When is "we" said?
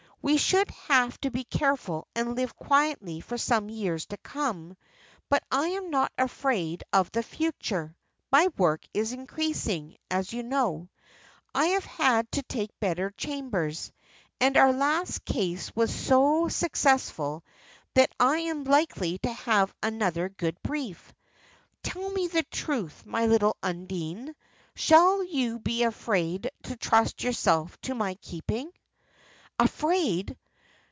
0.23-0.37